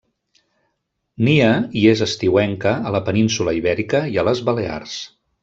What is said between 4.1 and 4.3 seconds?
i a